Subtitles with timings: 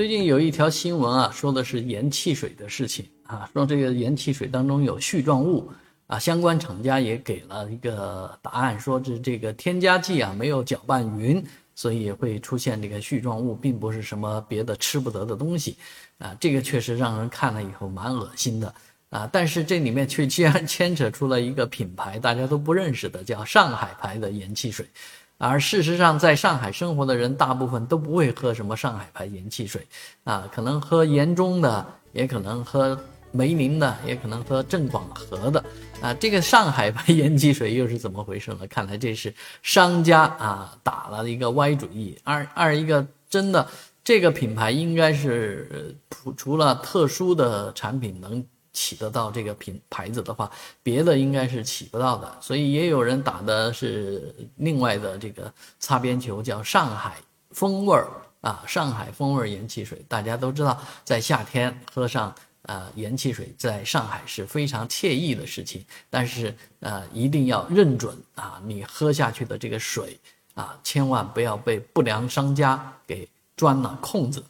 [0.00, 5.70] 最近有一条新闻啊，说的是盐汽水的事情啊，说这个盐汽水当中有絮状物
[6.06, 11.44] 啊，相关厂家也给了一个答案，说是这个添加剂啊没有搅拌匀，
[11.74, 15.76] 所以会出现这个絮状物，并不是什么别的吃不得的东西
[16.16, 16.34] 啊。
[16.40, 18.74] 这个确实让人看了以后蛮恶心的
[19.10, 24.86] 啊，但是这里面却竟 然牵扯出了一个品牌，大家都不认识的，叫上海牌的盐汽水。
[25.42, 29.86] 而事实上，在上海生活的人大部分都不会喝什么上海牌盐汽水，
[30.24, 32.96] 啊，可能喝盐中的，也可能喝
[33.32, 35.64] 梅林的，也可能喝正广和的，
[36.02, 38.66] 啊，这个上海牌盐汽水又是怎么回事呢？
[38.68, 42.18] 看来这是商家啊打了一个歪主意。
[42.22, 43.66] 二二一个真的，
[44.04, 48.44] 这个品牌应该是除除了特殊的产品能。
[48.72, 50.50] 起得到这个品牌子的话，
[50.82, 57.16] 别的应该是起不到的，所以也有人打的是另外的这个擦边球，叫上海
[57.50, 58.08] 风味儿
[58.42, 60.00] 啊，上海风味盐汽水。
[60.08, 65.84] 大家都知道，在夏天喝上呃盐汽水，在上海是非常惬意的事情。
[66.08, 70.18] 但是呃，一定要认准啊，你喝下去的这个水
[70.54, 74.42] 啊，千万不要被不良商家给钻了空子。